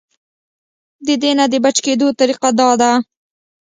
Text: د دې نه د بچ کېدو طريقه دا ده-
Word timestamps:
د 1.05 1.07
دې 1.21 1.31
نه 1.37 1.45
د 1.51 1.53
بچ 1.63 1.77
کېدو 1.85 2.07
طريقه 2.19 2.49
دا 2.59 2.69
ده- 2.81 2.91